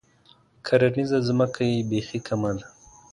کرنیزه 0.65 1.17
ځمکه 1.27 1.61
یې 1.71 1.79
بیخي 1.89 2.19
کمه 2.27 2.51
ده. 2.57 2.65